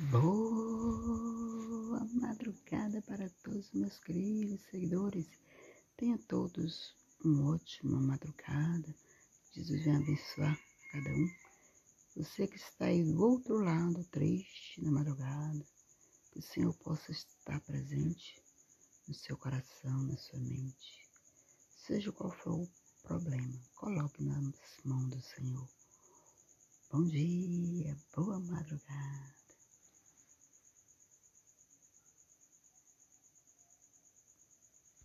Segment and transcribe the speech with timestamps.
[0.00, 5.26] Boa madrugada para todos meus queridos seguidores.
[5.96, 8.94] Tenha todos uma ótima madrugada.
[9.52, 10.56] Jesus venha abençoar
[10.92, 11.28] cada um.
[12.14, 15.66] Você que está aí do outro lado, triste na madrugada,
[16.30, 18.40] que o Senhor possa estar presente
[19.08, 21.10] no seu coração, na sua mente.
[21.76, 22.70] Seja qual for o
[23.02, 24.54] problema, coloque nas
[24.84, 25.68] mãos do Senhor.
[26.88, 29.47] Bom dia, boa madrugada.